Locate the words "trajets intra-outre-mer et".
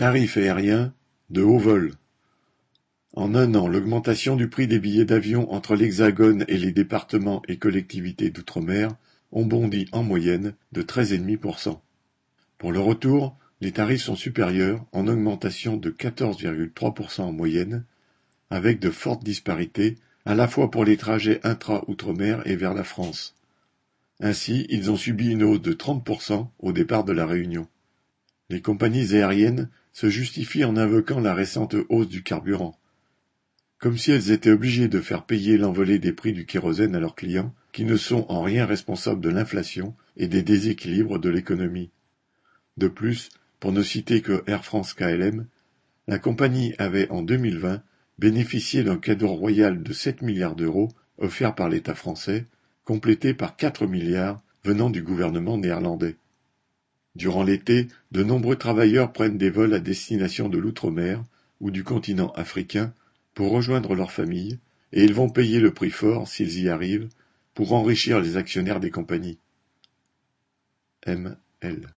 20.96-22.56